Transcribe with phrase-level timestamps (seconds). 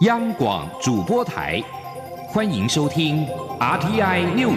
[0.00, 1.62] 央广主播台，
[2.28, 3.26] 欢迎收听
[3.58, 4.56] RTI News。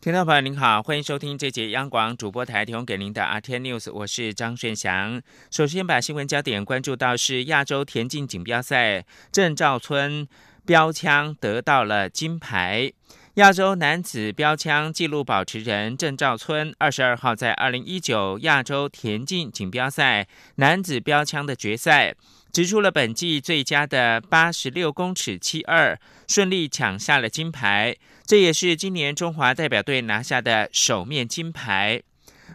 [0.00, 5.20] 听众朋友您好，欢迎收听这节央广主播台提供给您的 RTI News，我是张顺祥。
[5.50, 10.28] 首先把新闻焦点关注到是亚洲田径锦标赛，郑兆春
[10.64, 12.92] 标枪得到了金牌。
[13.34, 22.14] 亚洲男子标枪纪录保持人郑兆村，二十二号在二零一九亚洲田径锦标赛男子标枪的决赛，
[22.52, 27.96] 掷出了本季最佳的八十六公尺七二，顺利抢下了金牌。
[28.24, 32.00] 这也是今年中华代表队拿下的首面金牌。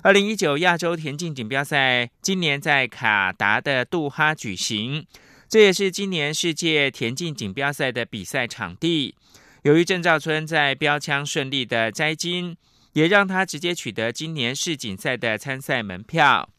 [0.02, 5.06] 二零一九亚洲田径锦标赛今年在卡达的杜哈举行，
[5.50, 9.16] 这也是今年世界田径锦标赛的比赛场地。
[9.64, 12.56] 由于郑兆春在标枪顺利的摘金，
[12.94, 16.50] 也让他直接取得今年世锦赛的参赛门票。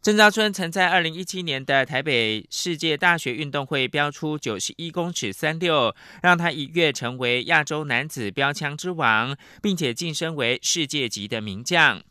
[0.00, 12.02] 郑兆春曾在二零一七年的台北世界大学运动会标出九十一公尺三六，让他一跃成为亚洲男子标枪之王，并且晋升为世界级的名将。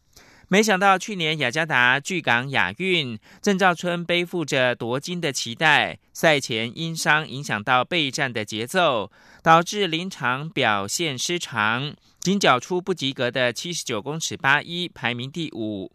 [0.47, 15.91] 没想到去年雅加达巨港亚运，郑兆春背负着夺金的期待，赛前因伤影响到备战的节奏，导致临场表现失常，仅缴出不及格的七十九公尺八一，排名第五。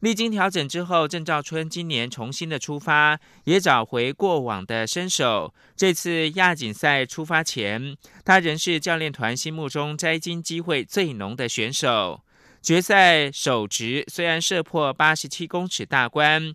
[0.00, 5.54] 历经调整之后，郑兆春今年重新的出发，也找回过往的身手。
[5.76, 12.20] 这次亚锦赛出发前，他仍是教练团心目中摘金机会最浓的选手。
[12.66, 16.52] 决赛首值虽然射破八十七公尺大关，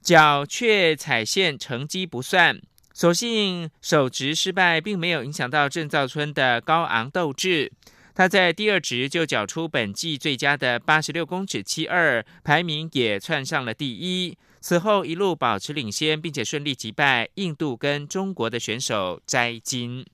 [0.00, 2.60] 脚却踩线，成绩不算。
[2.92, 7.70] 所幸首值失败，并没有影响到郑兆春的高昂斗志。
[8.16, 14.36] 他在第二值就缴出本季最佳的八十六公尺七二，排名也窜上了第一。
[14.60, 20.04] 此后一路保持领先，并且顺利击败印度跟中国的选手摘金。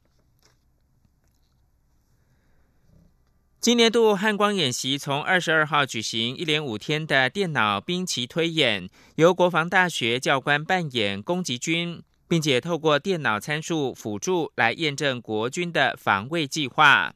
[3.60, 17.12] 今年度汉光演习从二十二号举行，一连五天的电脑兵棋推演，由国防大学教官扮演攻击军，并且透过电脑参数辅助来验证国军的防卫计划。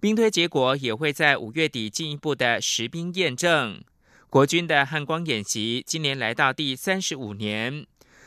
[0.00, 3.80] 兵推结果也会在五月底进一步的实兵验证。
[4.28, 7.86] 国军的汉光演习今年来到第三十五年。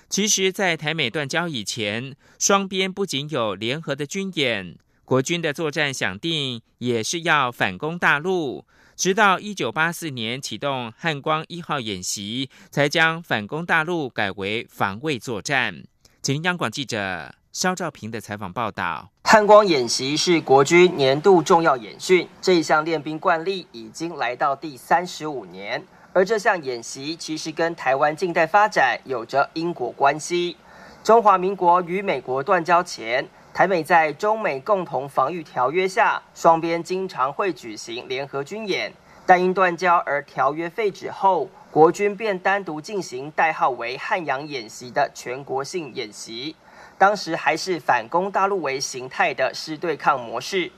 [0.10, 4.78] 其实，在台美断交以前，双边不仅有联合的军演。
[5.10, 8.64] 国军的作战想定也是要反攻大陆，
[8.96, 15.84] 直到一九八四年启动汉光一号演习，才将反攻大陆改为防卫作战。
[16.22, 19.10] 请央广记者肖兆平的采访报道。
[19.24, 25.84] 汉光演习是国军年度重要演训，这一项练兵惯例已经来到第三十五年，
[26.14, 30.56] 而这项演习其实跟台湾近代发展有着因果关系。
[31.04, 33.28] 中华民国与美国断交前。
[33.60, 38.90] 台美在中美共同防御条约下，双边经常会举行联合军演，
[39.26, 46.56] 但因断交而条约废止后，国军便单独进行代号为汉阳演习的全国性演习。
[46.98, 50.72] 当时还是反攻大陆为形态的师对抗模式。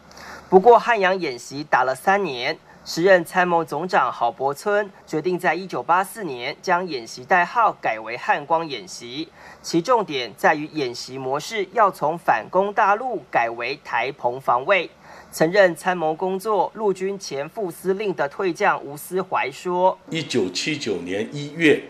[0.49, 2.57] 不过汉阳演习打了三年。
[2.83, 9.27] 时任参谋总长郝柏村决定在一九八四年将演习代号改为汉光演习，
[9.61, 14.89] 其重点在于演习模式要从反攻大陆改为台澎防卫。
[15.31, 21.83] 曾任参谋工作陆军前副司令的退将吴思怀说：“一九七九年一月，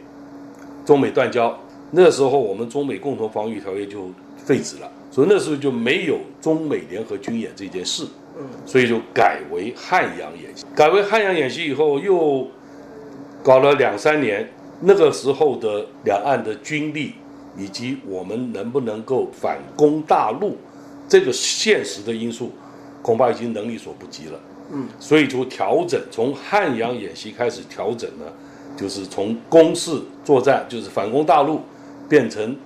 [0.86, 1.58] 中美断交，
[1.92, 8.06] 那时候我们中美共同防御条约就废止了，所以那时候就没有中美联合军演这件事。”
[8.66, 10.66] 所以就改为汉阳演习。
[10.76, 12.48] 改为汉阳演习以后，又
[13.44, 14.50] 搞了两三年。
[14.84, 17.14] 那个时候的两岸的军力，
[17.56, 20.58] 以及我们能不能够反攻大陆，
[21.08, 22.52] 这个现实的因素，
[23.04, 24.40] 恐怕已经能力所不及了。
[24.72, 28.26] 嗯，所以就调整，从汉阳演习开始调整呢，
[28.76, 31.62] 就是从攻势作战，就是反攻大陆，
[32.10, 32.58] 变成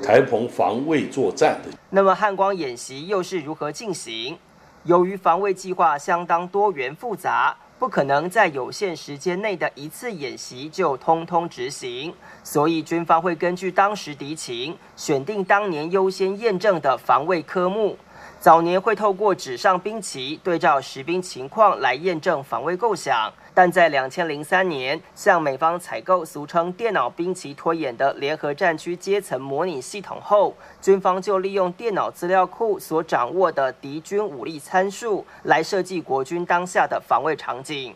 [0.00, 1.76] 台澎防卫作战的。
[1.90, 4.36] 那么汉光演习又是如何进行？
[4.86, 17.98] 由于防卫计划相当多元复杂，不可能在有限时间内的一次演习就通通执行，所以军方会根据当时敌情，选定当年优先验证的防卫科目。
[18.46, 37.92] 早年会透过纸上兵棋对照实兵情况来验证防卫构想，但在两千零三年向美方采购俗称电脑兵棋推演的联合战区阶层模拟系统后，军方就利用电脑资料库所掌握的敌军武力参数来设计国军当下的防卫场景。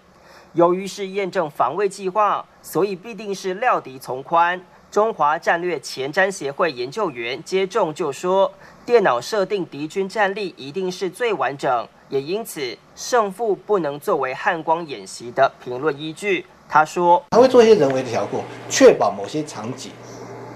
[0.55, 4.61] 由于是验证防卫计划，所以必定是料敌从宽。
[4.91, 8.53] 中华战略前瞻协会研究员接种就说。
[8.85, 16.45] 电脑设定敌军战力一定是最完整，也因此胜负不能作为汉光演习的评论依据。
[16.69, 19.93] 他说，他会做一些人为的调控，确保某些场景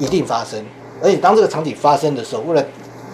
[0.00, 0.64] 一定发生，
[1.00, 2.66] 而且当这个场景发生的时候，为了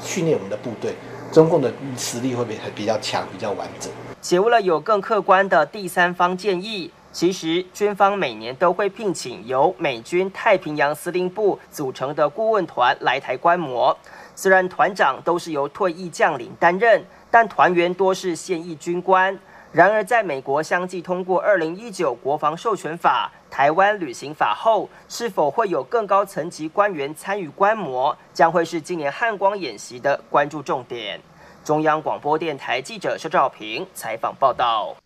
[0.02, 0.94] 训练我们的部队，
[1.30, 3.92] 中共的实力会比比较强、比较完整。
[4.22, 13.96] 且为了有更客观的第三方建议，其实军方每年都会聘请由美军太平洋司令部组成的顾问团来台观摩。
[14.36, 19.36] 虽然团长都是由退役将领担任，但团员多是现役军官。
[19.72, 31.20] 然而，在美国相继通过二零一九国防授权法、台湾旅行法后，是否会有更高层级官员参与观摩，将会是今年汉光演习的关注重点。
[31.64, 34.96] 中央广播电台记者肖兆平采访报道。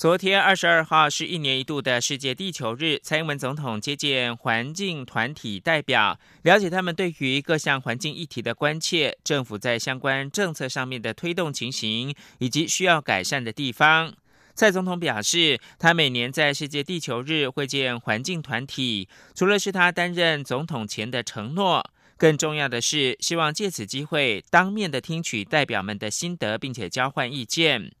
[0.00, 14.14] 昨天二十二号是一年一度的世界地球日，蔡英文总统接见环境团体代表，了解他们对于各项环境议题的关切，政府在相关政策上面的推动情形，以及需要改善的地方。
[14.54, 21.84] 蔡总统表示，他每年在世界地球日会见环境团体，除了是他担任总统前的承诺，
[22.16, 27.92] 更重要的是希望借此机会当面的听取代表们的心得，并且交换意见。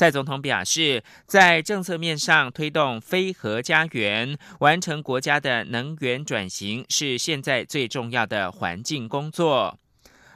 [0.00, 9.78] 蔡总统表示，在政策面上推动非核家园，完成国家的能源转型，是现在最重要的环境工作。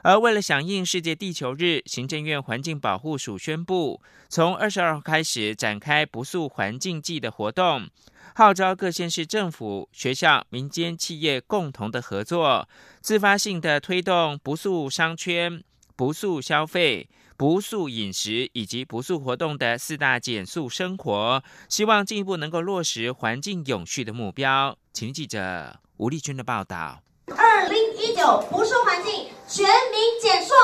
[0.03, 7.89] 而为了响应世界地球日，行政院环境保护署宣布，从二十二号开始展开不速环境季的活动，
[8.35, 12.69] 号召各县市政府、学校、民间企业共同的合作，
[13.01, 15.65] 自发性的推动不速商圈、
[15.97, 17.09] 不速消费。
[17.37, 24.77] 不素饮食以及不素活动的四大减速生活，希望进一步能够落实环境永续的目标。
[24.93, 27.01] 请记者吴丽君的报道。
[27.37, 30.55] 二零一九不素环境全民减塑，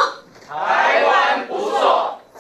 [0.47, 1.81] 台湾不素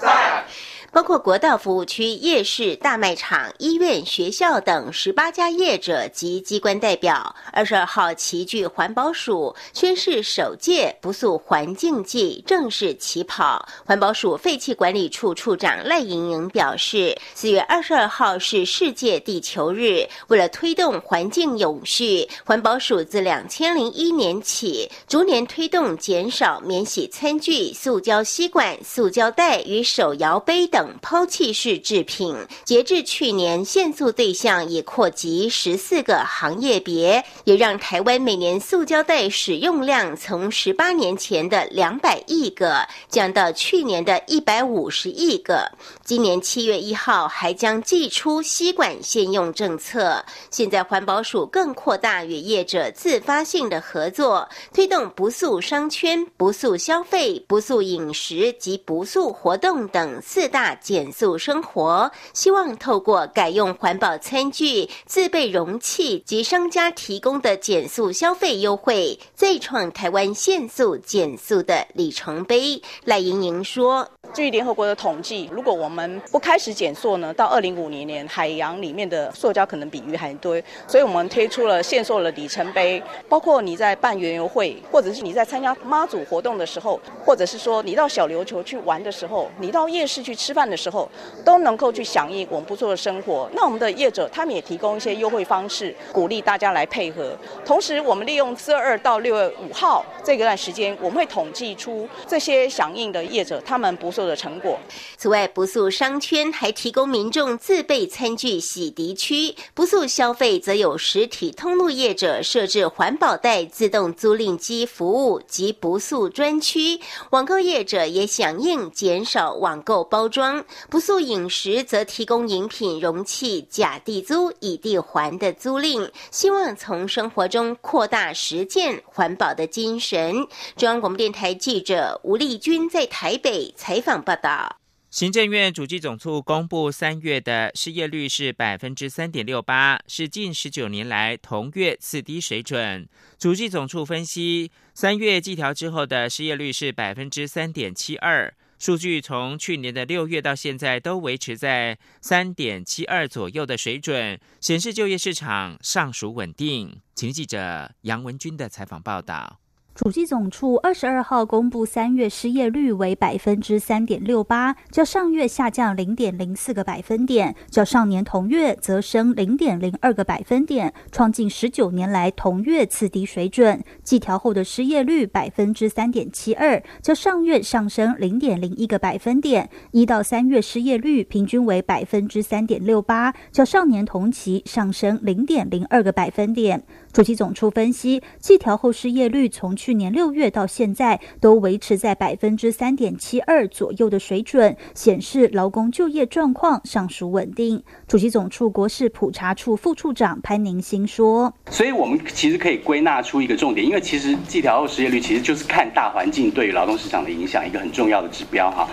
[0.00, 0.44] 在。
[0.92, 13.69] 包括国道服务区、夜市、大卖场、医院、学校等十八家业者及机关代表，二十二号齐聚环保署，宣誓首届不塑环境季正式起跑。
[13.87, 30.79] 环保署废气管理处处长赖莹莹表示，四月二十二号是世界地球日，为了推动环境永续，环保署自两千零一年起，逐年推动减少免洗餐具、塑胶吸管、塑胶袋与手摇杯等。
[30.80, 32.34] 等抛弃式制品，
[32.64, 45.70] 截至去年，限塑对象已扩及十四个行业别，也让台湾每年塑胶袋使用量从十八年前的两百亿个降到去年的一百五十亿个。
[46.02, 50.24] 今年七月一号还将寄出吸管限用政策。
[50.50, 60.69] 现在环保署更扩大与业者自发性的合作，推动不塑商圈、不塑消费、不塑饮食及不塑活动等四大。
[60.75, 72.81] 减速生活，希望透过改用环保餐具、自备容器及商家提供的减速消费优惠，再创台湾限速减速的里程碑。
[73.05, 80.61] 赖莹莹说：“据联合国的统计，如果我们不开始减速呢，到二零五零年，海洋里面的塑胶可能比鱼还多。
[80.87, 91.09] 所以我们推出了限塑的里程碑，包括你在办园游会，或者是你在参加妈祖活动的时候，或者是说你到小琉球去玩的时候，你到夜市去吃饭。”的时候
[91.45, 93.49] 都能够去响应我们不错的生活。
[93.55, 97.37] 那我们的业者他们也提供一些优惠方式，鼓励大家来配合。
[97.64, 104.79] 同时，我们利用四月二到六月五号这一段时间，我们会统计出这些响应的业者他们不错的成果。
[105.17, 117.00] 此外，不速商圈还提供民众自备餐具洗涤区；不速消费则有实体通路业者设置环保袋自动租赁机服务及不速专区。
[117.31, 120.50] 网购业者也响应，减少网购包装。
[120.88, 130.35] 不素饮食则提供饮品容器假地租以地还的租赁，希望从生活中扩大实践环保的精神。
[130.76, 134.76] 中央广播电台记者吴丽君在台北采访报道。
[135.11, 143.09] 行政院主计总处公布三月的失业率是百分之三点六八，是近十九年来同月次低水准。
[143.37, 148.54] 主计总处分析，三月计调之后的失业率是百分之三点七二。
[148.80, 157.02] 数据从去年的六月到现在都维持在三点七二左右的水准，显示就业市场尚属稳定。
[157.14, 159.60] 请记者杨文军的采访报道。
[159.92, 173.82] 主计总处二十二号公布，三月失业率为百分之三点六八，较上月下降零点零四个百分点，较上年同月则升零点零二个百分点，创近十九年来同月次低水准。
[174.02, 179.68] 计调后的失业率百分之三点七二，较上月上升零点零一个百分点。
[179.90, 186.82] 一到三月失业率平均为百分之三点六八，较上年同期上升零点零二个百分点。
[187.12, 197.82] 主计总处分析，计调后失业率从去年六月到现在都维持在百分之三点七二左右的水准，显示劳工就业状况尚属稳定。
[198.06, 208.87] 主计总处国事普查处副处长潘宁新说：“所以我们其实可以归纳出一个重点，因为其实计调后失业率其实就是看大环境对于劳动市场的影响一个很重要的指标哈。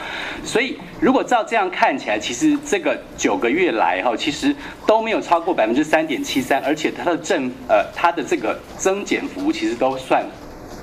[0.44, 4.56] 所以如果照这样看起来，其实这个九个月来哈，其实
[4.88, 10.26] 都没有超过百分之三点七三，而且它的正呃它。”它的这个增减幅其实都算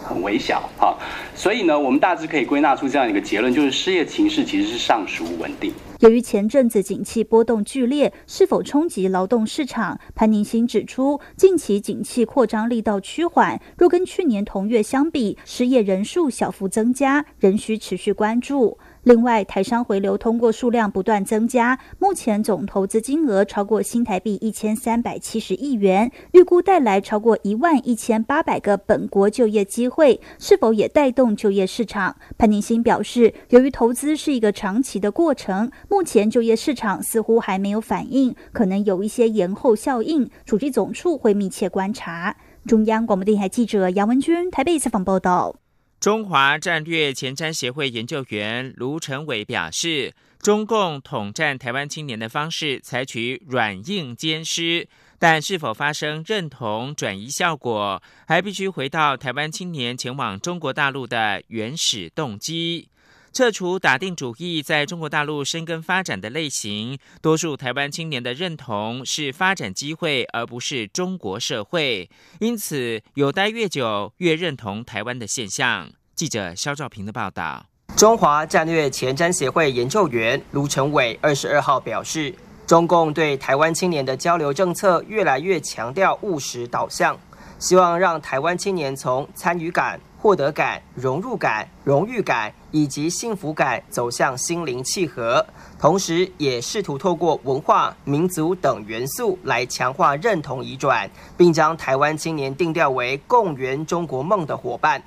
[0.04, 0.96] 很微小哈，
[1.34, 5.72] 所以呢，我们大致可以归纳出这样一个结论，就是失业情势其实是尚属稳定。
[6.00, 9.98] 由于前阵子景气波动剧烈，是否冲击劳动市场？
[10.14, 18.78] 潘宁新指出，近期景气扩张力道趋缓，若跟去年同月相比，失业人数小幅增加，仍需持续关注。
[19.04, 32.16] 另外，台商回流通过数量不断增加，目前总投资金额超过新台币一千三百七十亿元，预估带来超过一万一千八百个本国就业机会，是否也带动就业市场？
[32.38, 42.34] 潘宁新表示，由于投资是一个长期的过程，目前就业市场似乎还没有反应，可能有一些延后效应，主计总处会密切观察。
[42.66, 45.63] 中央广播电台记者杨文君台北采访报道。
[46.04, 54.86] 中华战略前瞻协会研究员卢成伟表示，中共统战台湾青年的方式采取软硬兼施，
[55.18, 62.86] 但是否发生认同转移效果，还必须回到台湾青年前往中国大陆的原始动机。
[63.34, 72.08] 撤除打定主意在中国大陆生根发展的类型，多数台湾青年的认同是发展机会，而不是中国社会。
[72.38, 75.90] 因此，有待越久越认同台湾的现象。
[76.14, 77.66] 记者肖兆平的报道。
[77.96, 82.32] 中华战略前瞻协会研究员卢成伟二十二号表示，
[82.68, 87.18] 中共对台湾青年的交流政策越来越强调务实导向，
[87.58, 90.00] 希望让台湾青年从参与感。
[90.24, 95.44] 获得感、融入感、荣誉感以及幸福感走向心灵契合，
[95.78, 105.02] 同时也试图透过文化、民族等元素来强化认同移转，并将台湾青年定调为共圆中国梦的伙伴。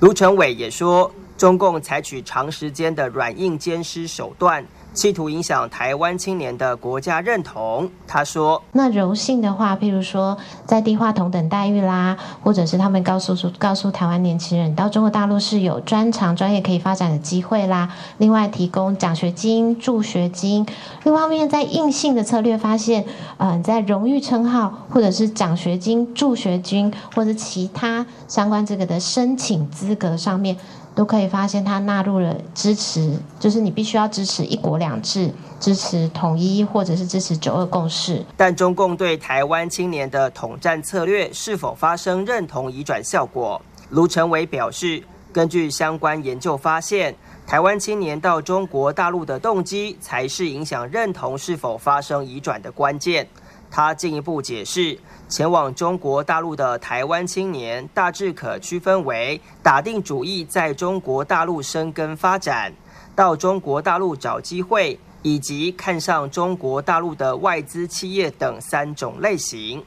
[0.00, 4.64] 卢成伟也说，中共采取长时间的软硬兼施手段。
[4.96, 7.90] 企图影响台湾青年的国家认同。
[8.06, 17.90] 他说：“那柔性的话，譬如说在地化同等待遇啦，或者是他们告诉告诉台湾年轻人，到中国大陆是有专长专业可以发展的机会啦。
[18.16, 20.66] 另外提供奖学金、助学金。
[21.04, 23.04] 另外一方面，在硬性的策略发现，
[23.36, 30.56] 嗯，在荣誉称号或者是奖学金、助学金或者其他相关这个的申请资格上面。”
[30.96, 38.24] 都可以发现，它纳入了支持，就是你必须要支持一国两制，支持统一，或者是支持九二共识。
[38.34, 43.60] 但中共对台湾青年的统战策略是否发生认同移转效果？
[43.90, 47.14] 卢成伟表示，根据相关研究发现，
[47.46, 53.28] 台湾青年到中国大陆的动机才是影响认同是否发生移转的关键。
[53.70, 54.98] 他进一步解释。
[55.28, 62.72] 前往中国大陆的台湾青年大致可区分为打定主意在中国大陆生根发展、
[63.14, 69.84] 到中国大陆找机会，以及看上中国大陆的外资企业等三种类型。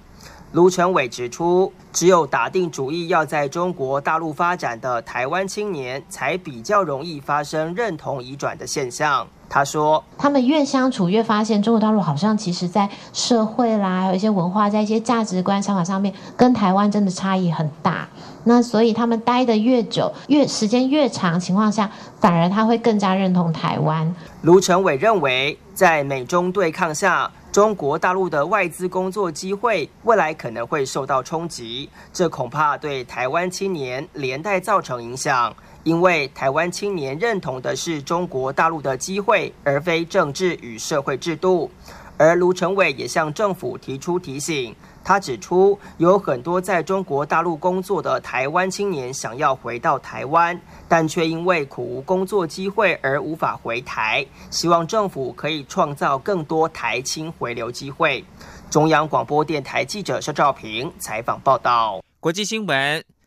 [0.52, 9.28] 卢成伟指出，只有打定主意要在中国大陆发展的台湾青年，才比较容易发生认同移转的现象。
[9.50, 18.08] 他说：“他们越相处，越发现中国大陆好像其实在社会啦，还有一些文化，在一些价值观想法上面，跟台湾真的差异很大。
[18.44, 21.90] 那所以他们待的越久，越时间越长情况下，
[22.20, 24.14] 反而他会更加认同台湾。”
[24.44, 35.54] 卢成伟认为，在美中对抗下，中国大陆的外资工作机会未来可能会受到冲击，这恐怕对台湾青年连带造成影响。
[35.84, 41.70] 因为台湾青年认同的是中国大陆的机会，而非政治与社会制度。
[42.18, 44.76] 而卢成伟也向政府提出提醒。
[45.06, 50.60] 他指出，有很多在中国大陆工作的台湾青年想要回到台湾，
[50.90, 54.24] 但却因为苦无工作机会而无法回台。
[54.52, 58.24] 希望政府可以创造更多台青回流机会。
[58.70, 62.02] 中央广播电台记者肖兆平采访报道。
[62.20, 63.19] 国际新闻。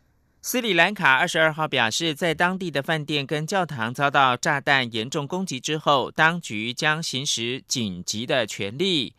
[0.45, 9.13] 斯里兰卡二十二号表示，在当地的饭店跟教堂遭到炸弹严重攻击之后，当局将行使紧急的权利。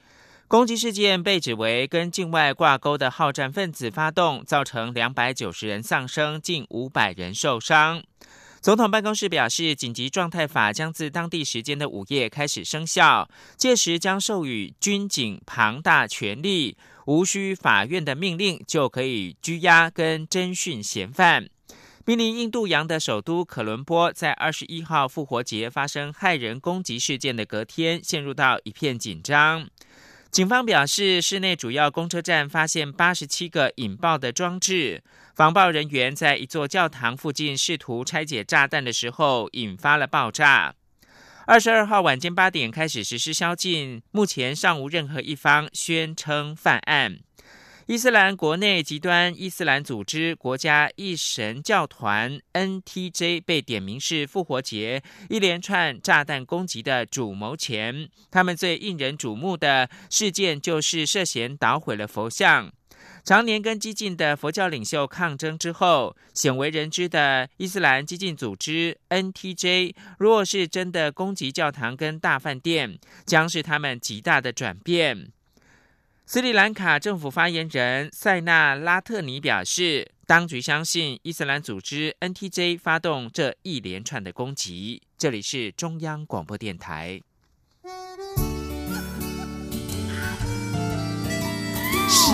[0.46, 8.02] 攻击事件被指为跟境外挂钩的好战分子发动，造成两百九十人丧生，近五百人受伤。
[8.60, 16.76] 总统办公室表示，紧急状态法将自当地时间的午夜开始生效，届时将授予军警庞大权力。
[17.06, 21.48] 无需法院的命令就可以拘押跟侦讯嫌犯。
[22.04, 29.66] 濒临印度洋的首都可伦坡，在二十一号复活节发生骇人攻击事件的隔天，陷入到一片紧张。
[30.30, 35.02] 警方表示，市内主要公车站发现八十七个引爆的装置，
[35.34, 40.74] 防爆人员在一座教堂附近试图拆解炸弹的时候，引发了爆炸。
[41.46, 47.18] 二十二号晚间八点开始实施宵禁，目前尚无任何一方宣称犯案。
[47.86, 62.72] 伊斯兰国内极端伊斯兰组织国家一神教团 （NTJ） 被点名是复活节一连串炸弹攻击的主谋前，他们最引人瞩目的事件就是涉嫌捣毁了佛像。
[63.24, 75.32] 常年跟激进的佛教领袖抗争之后，鲜为人知的伊斯兰激进组织 NTJ，若是真的攻击教堂跟大饭店，将是他们极大的转变。
[76.26, 85.00] 斯里兰卡政府发言人塞纳拉特尼表示，当局相信伊斯兰组织 NTJ 发动这一连串的攻击。
[85.16, 87.22] 这里是中央广播电台。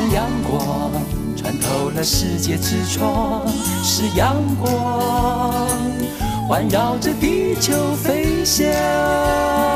[0.01, 0.91] 是阳光
[1.37, 3.47] 穿透了世界之窗，
[3.83, 5.69] 是阳光
[6.49, 9.70] 环绕着地球飞翔。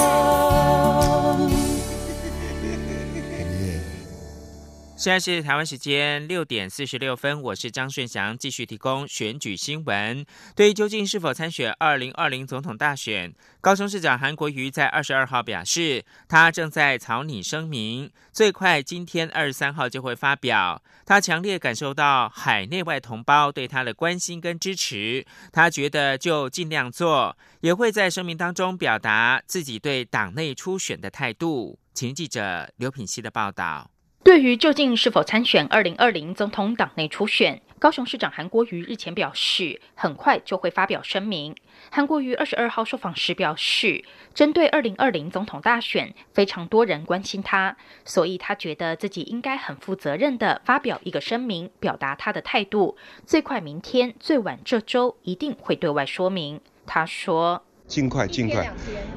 [5.05, 10.25] 现在是台湾时间六点四十六分，我是张顺祥，继续提供选举新闻。
[10.57, 20.83] 对于究竟是否参选二零二零总统大选，高雄市长韩国瑜在二十二号表示，他正在草拟声明，最快今天二十三号就会发表。
[21.05, 31.79] 他强烈感受到海内外同胞对他的关心跟支持，他觉得就尽量做，也会在声明当中表达自己对党内初选的态度。
[31.93, 33.91] 请记者刘品熙的报道。
[34.25, 41.55] 对于究竟是否参选二零二零总统党内初选，高雄市长韩国瑜日前表示，很快就会发表声明。
[41.91, 52.97] 韩国瑜二十二号受访时表示，针对二零二零总统大选，非常多人关心他，所以他觉得自己应该很负责任的发表一个声明，表达他的态度。
[53.27, 56.59] 最快明天，最晚这周一定会对外说明。
[56.87, 58.73] 他说：“尽快，尽快。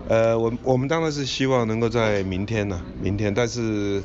[0.09, 4.03] 呃，我我们当然是希望能够在明天呢，明天，但是。”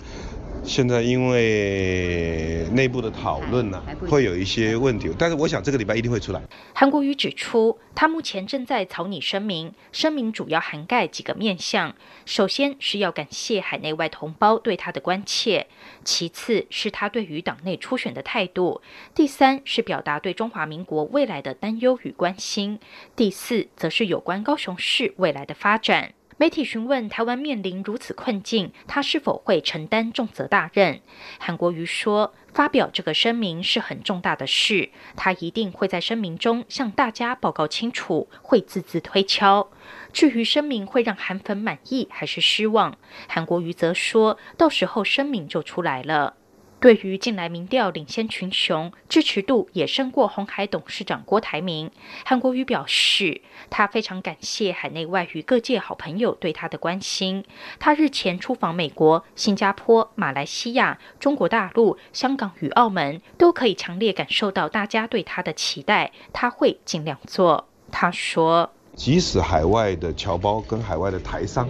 [0.65, 6.41] 现在因为内部的讨论呢，会有一些问题，但是我想这个礼拜一定会出来。
[6.73, 11.95] 韩国瑜指出，他目前正在草拟声明，声明主要涵盖几个面向：
[12.25, 15.67] 首先是要感谢海内外同胞对他的关切；
[16.05, 18.81] 其次是他对于党内初选的态度；
[19.15, 22.79] 第三是表达对中华民国未来的担忧与关心；
[23.15, 26.15] 第四则是有关高雄市未来的发展。
[26.43, 31.01] 媒体询问台湾面临如此困境，他是否会承担重责大任？
[31.39, 39.71] 韩国瑜说：“发表这个声明是很重大的事，他一定会在声明中向大家报告清楚，会字字推敲。
[40.13, 46.35] 至于声明会让韩粉满意还是失望，韩国瑜则说到时候声明就出来了。”
[46.83, 51.89] 对于近来民调领先群雄，支持度也胜过红海董事长郭台铭，
[52.25, 53.41] 韩国瑜表示，
[53.71, 57.45] 他非常感谢海内外与各界好朋友对他的关心。
[57.79, 67.69] 他日前出访美国、新加坡、马来西亚、中国大陆、香港与澳门，都可以强烈感受到大家对他的期待，他会尽量做。
[67.93, 71.69] 他说，即使海外的侨胞跟海外的台商，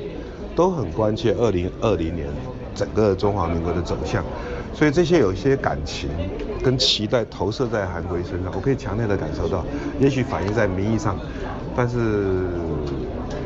[0.57, 2.27] 都很关切二零二零年
[2.75, 4.25] 整个中华民国的走向。
[4.74, 6.11] 所以这些有一些感情
[6.62, 9.64] 跟期待投射在韩国瑜身上，我可以强烈的感受到，
[10.00, 11.16] 也许反映在民意上，
[11.76, 12.46] 但是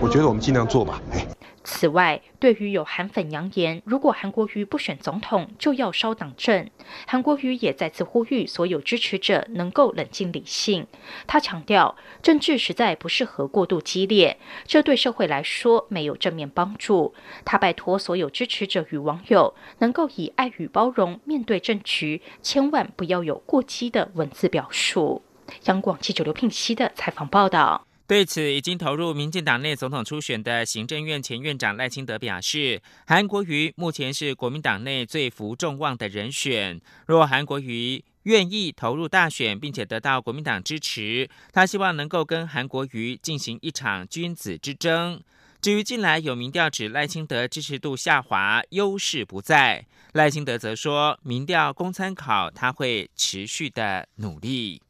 [0.00, 1.00] 我觉得我们尽量做吧。
[1.12, 1.26] 哎
[1.68, 6.70] 此外，对于有韩粉扬言，如果韩国瑜不选总统，就要烧党政，
[7.08, 10.86] 韩国瑜也再次呼吁所有支持者能够冷静理性。
[11.26, 17.12] 他强调，政治实在不适合过度激烈，这对社会来说没有正面帮助。
[17.44, 25.22] 他拜托所有支持者与网友，能够以爱与包容面对政局，千万不要有过激的文字表述。
[25.64, 27.84] 央广记者刘聘熙的采访报道。
[28.06, 36.80] 对此，已经投入民进党内总统初选的行政院前院长赖清德表示，韩国瑜目前是国民党内最负众望的人选。
[37.06, 45.20] 若韩国瑜愿意投入大选，并且得到国民党支持，他希望能够跟韩国瑜进行一场君子之争。
[45.60, 54.80] 至于近来有民调指赖清德支持度下滑，优势不在，赖清德则说，民调供参考，他会持续的努力。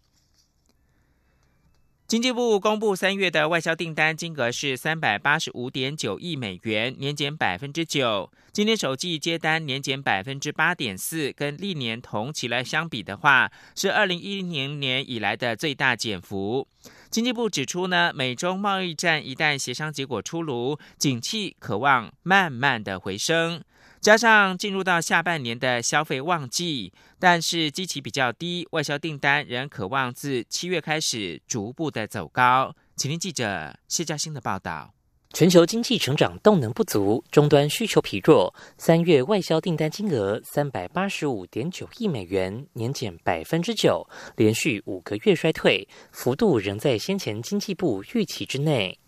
[2.06, 8.30] 经济部公布三月的外销订单金额是三百八十五点九亿美元，年减百分之九。
[8.52, 16.68] 今年首季接单年减百分之八点四，跟历年同期来相比的话，是二零一零年以来的最大减幅。
[17.10, 23.60] 经济部指出呢，美中贸易战一旦协商结果出炉，景气渴望慢慢的回升。
[24.06, 32.72] 加上进入到下半年的消费旺季，但是基期比较低，外销订单仍渴望自七月开始逐步的走高。
[32.94, 34.94] 请听记者谢嘉欣的报道：
[35.32, 49.00] 全球经济成长动能不足，终端需求疲弱，三月外销订单金额三百八十五点九亿美元，年减百分之九，连续五个月衰退，幅度仍在先前经济部预期之内。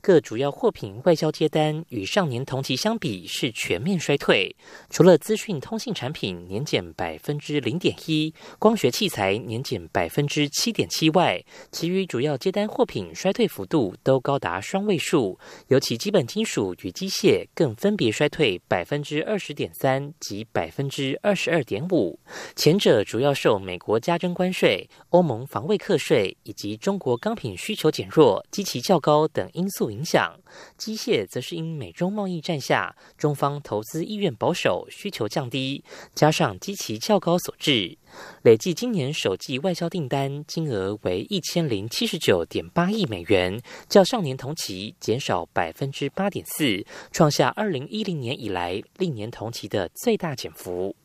[0.00, 4.54] 各主要货品外销接单与上年同期相比是全面衰退，
[4.90, 22.18] 除了资讯通信产品年减百分之零点一，光学器材年减百分之七点七外，其余主要接单货品衰退幅度都高达双位数，尤其基本金属与机械更分别衰退百分之二十点三及百分之二十二点五。
[22.54, 29.66] 前者主要受美国加征关税、欧盟防卫课税以及中国钢品需求减弱、基期较高等因。
[29.76, 30.34] 素影响，
[30.78, 37.98] 机械则是因美中贸易战下中方投资意愿保守、需求降低，加上基期较高所致。
[38.42, 50.96] 累计今年首季外销订单金额为一千零七十九点八亿美元，较上年同期减少百分之八点四，创下二零一零年以来历年同期的最大减幅。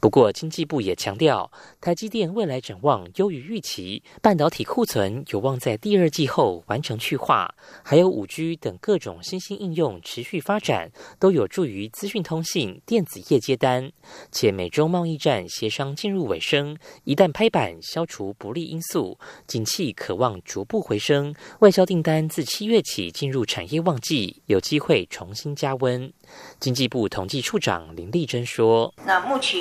[0.00, 1.50] 不过，经济部也强调，
[1.80, 13.90] 台积电未来展望优于预期，半导体库存有望在第二季后完成去化，还有五 G 等各种新兴应用持续发展，都有助于资讯通信电子业接单。
[14.30, 26.12] 且美洲贸易战协商进入尾声，一旦拍板消除不利因素，景气可望逐步回升，外销订单自七月起进入产业旺季，有机会重新加温。
[26.58, 29.53] 经济部统计处长林丽珍说：“那目前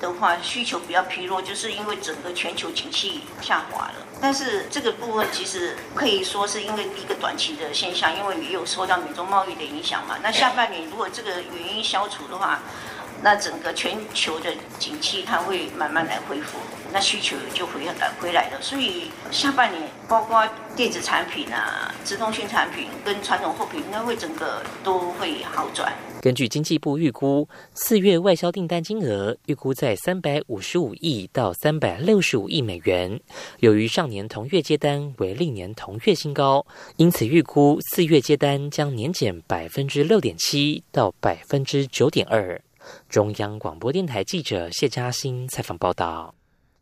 [0.00, 3.94] 的话，需求比较疲弱，就是因为整个全球景气下滑了。
[4.20, 10.16] 但是这个部分其实可以说是因为一个短期的现象，因为也有受到美中贸易的影响嘛。
[10.22, 12.60] 那下半年如果这个原因消除的话，
[13.22, 16.58] 那整个全球的景气它会慢慢来恢复。”
[16.92, 25.92] 那需求就回来回来了，所以下半年包括电子产品啊、自动性产品跟传统货品，应该会整个都会好转。
[26.20, 33.18] 根据经济部预估，四月外销订单金额预估在三百五十五亿到三百六十五亿美元，
[33.60, 42.60] 由于上年同月接单为历年同月新高，因此预估四月接单将年减百分之六点七到百分之九点二。
[43.08, 46.34] 中央广播电台记者谢嘉欣采访报道。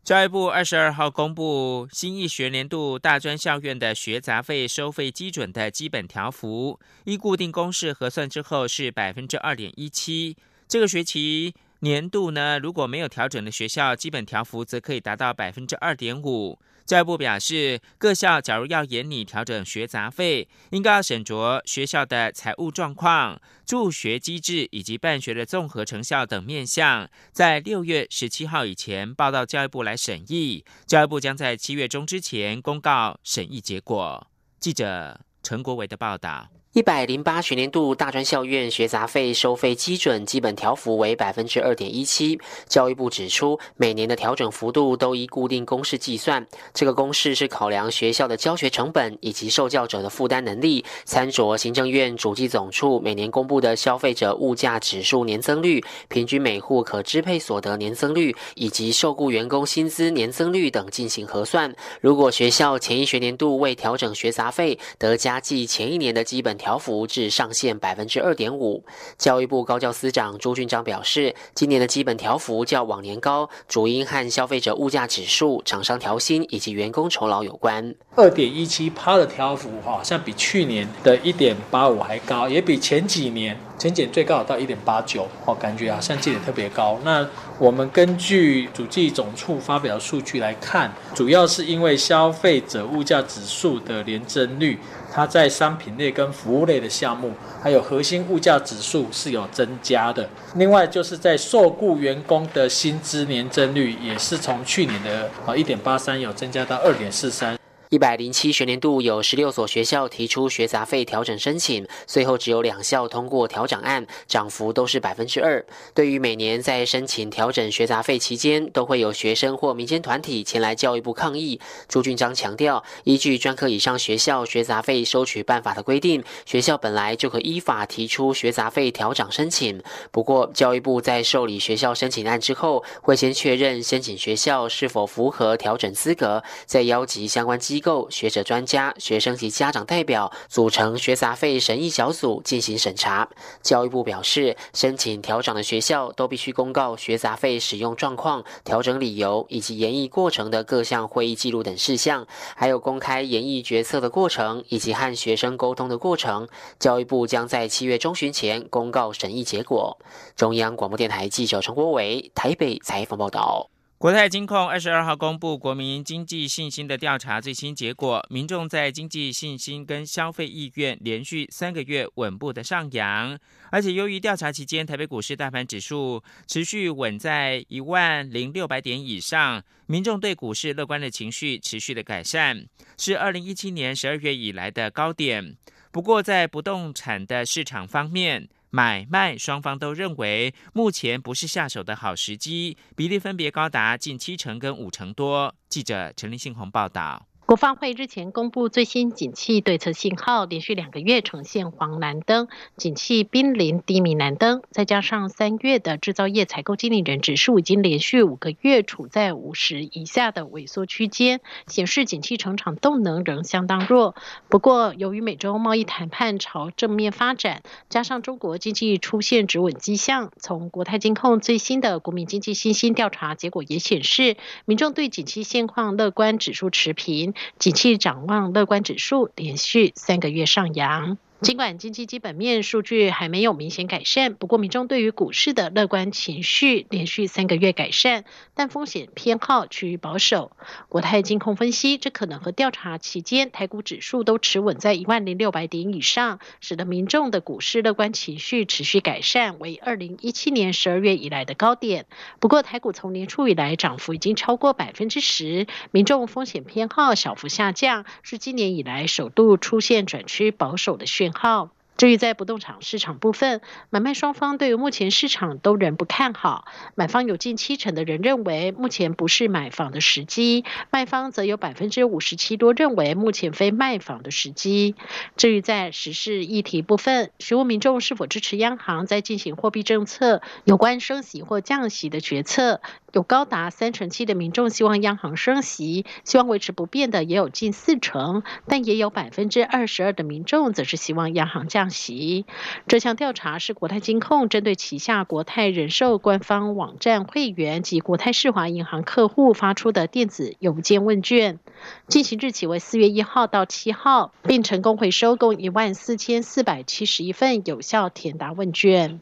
[0.03, 10.35] 教育部二十二号公布新一学年度大专校院的学杂费收费基准的基本条幅，依固定公式核算之后是百分之二点一七。
[10.67, 16.57] 这个学期年度呢，如果没有调整的学校，基本条幅则可以达到百分之二点五。
[16.89, 30.65] 教育部表示，各校假如要严拟调整学杂费，应该要审酌学校的财务状况、助学机制以及办学的综合成效等面向，在六月十七号以前报到教育部来审议。
[30.87, 34.25] 教育部将在七月中之前公告审议结果。
[34.59, 36.49] 记者陈国维的报道。
[36.79, 42.39] 一百零八学年度大专校院学杂费收费基准基本条幅为百分之二点一七。
[42.69, 61.75] 教育部指出，每年的调整幅度都依固定公式计算，这个公式是考量学校的教学成本以及受教者的负担能力，参酌行政院主计总处每年公布的消费者物价指数年增率、平均每户可支配所得年增率以及受雇员工薪资年增率等进行核算。
[61.99, 66.68] 如果学校前一学年度未调整学杂费，得加计前一年的基本条。
[66.69, 68.85] 调幅至上限百分之二点五。
[69.17, 77.95] 教育部高教司长朱俊章表示，今年的基本调幅较往年高，主因和消费者物价指数、厂商调薪以及员工酬劳有关。
[78.15, 83.59] 二点一七趴的调幅，好像比去年的一点八五还高，也比前几年。
[83.79, 86.99] 前检最高到一点八九，哦，感觉好像记得特别高。
[87.05, 87.25] 那
[87.57, 94.77] 我们根据主计总处发表的数据来看，主要是因为消费者物价指数的年增率，
[95.11, 100.29] 它在商品类跟服务类的项目，还有核心物价指数是有增加的。
[100.55, 107.58] 另外就是在受雇员工的薪资年增率，也是从去年的啊一点八三有增加到二点四三。
[107.89, 115.65] 一百零七学年度有十六所学校提出学杂费调整申请，最后只有两校通过调整案，涨幅都是百分之二。
[115.95, 129.81] 对于每年在申请调整学杂费期间，都会有学生或民间团体前来教育部抗议，朱俊章强调，依据专科以上学校学杂费收取办法的规定，学校本来就可依法提出学杂费调整申请。
[130.11, 137.78] 不过，教育部在受理学校申请案之后，会先确认申请学校是否符合调整资格，再邀集相关机。
[137.79, 143.29] 机构、学者、专家、学生及家长代表组成学杂费审议小组进行审查。
[143.61, 156.49] 教育部表示，申请调整的学校都必须公告学杂费使用状况、调整理由以及研议过程的各项会议记录等事项，还有公开研议决策的过程以及和学生沟通的过程。
[156.79, 159.97] 教育部将在七月中旬前公告审议结果。
[160.35, 163.69] 中央广播电台记者陈国伟台北采访报道。
[163.99, 173.37] 国泰金控二十二号公布国民经济信心的调查最新结果，民众在经济信心跟消费意愿连续三个月稳步的上扬，
[173.69, 182.65] 而且由于调查期间台北股市大盘指数持续稳在一万零六百点以上，民众对股市乐观的情绪持续的改善，
[182.97, 185.57] 是二零一七年十二月以来的高点。
[185.91, 195.55] 不过在不动产的市场方面，买卖双方都认为目前不是下手的好时机，比例分别高达近七成跟五成多。
[195.67, 197.27] 记者陈立信洪报道。
[197.49, 204.61] 国发会日前公布最新景气对策信号，连续两个月呈现黄蓝灯，景气濒临低迷蓝灯。
[204.69, 214.13] 再加上三月的制造业采购经理人指数已经连续五个月处在五十以下的萎缩区间，显示景气成长动能仍相当弱。
[214.47, 227.33] 不过，由于美洲贸易谈判朝正面发展，加上中国经济出现止稳迹象，从国泰金控最新的国民经济信心调查结果也显示，民众对景气现况乐观指数持平。
[227.57, 231.17] 景气展望乐观指数连续三个月上扬。
[231.41, 238.25] 尽管经济基本面数据还没有明显改善，不过民众对于股市的乐观情绪连续三个月改善，
[238.55, 240.51] 但风险偏好趋于保守。
[240.89, 252.05] 国泰金控分析，这可能和调查期间台股指数都持稳在一万零六百点以上，使得民众的股市乐观情绪持续改善，为二零一七年十二月以来的高点。
[252.41, 261.28] 不过台股从年初以来涨幅已经超过百分之十，民众风险偏好小幅下降，是今年以来首度出现转趋保守的讯。
[261.33, 261.69] 号。
[261.99, 263.59] 至于在不动产市场部分，
[263.89, 266.63] 买卖双方对于目前市场都仍不看好。
[266.95, 274.95] 买方有近七成的人认为目前不是买房的时机，卖方则有百分之五十七多认为目前非卖房的时机。
[275.35, 282.79] 至于在时事议题部分，询问民众是否支持央行在进行货币政策有关升息或降息的决策，
[283.11, 291.88] 有高达三成七的民众希望央行升息，希望维持不变的也有近四成，但也有百分之二十二的民众则是希望央行降。
[291.89, 292.45] 席
[292.87, 301.59] 这项调查是国泰金控针对旗下国泰人寿官方网站会员及国泰世华银行客户发出的电子邮件问卷，
[302.07, 309.19] 进行日期为四月一号到七号，并成功回收共一万四千四百七十一份有效填答问卷。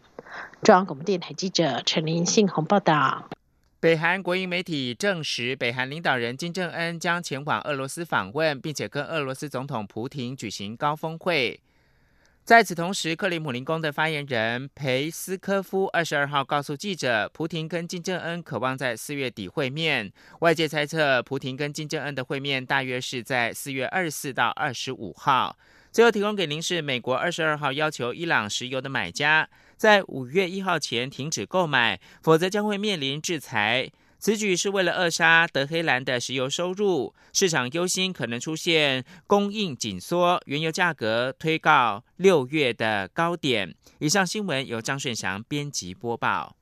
[0.61, 3.29] 中央广播电台记者陈林信宏报道。
[3.79, 11.59] 北韩国营媒体证实，北韩领导人金正恩将前往俄罗斯访问，并且跟俄罗斯总统普廷举行高峰会。
[12.47, 20.09] 在此同时，克里姆林宫的发言人裴斯科夫二十二号告诉记者，普廷跟金正恩渴望在四月底会面。
[20.39, 25.57] 外界猜测，普廷跟金正恩的会面大约是在四月二十四到二十五号。
[25.91, 33.91] 最后提供给您是，美国二十二号要求伊朗石油的买家在五月一号前停止购买，否则将会面临制裁。
[34.19, 43.73] 此举是为了扼杀德黑兰的石油收入，市场忧心可能出现供应紧缩，原油价格推告六月的高点。
[43.99, 46.56] 以上新闻由张顺祥编辑播报。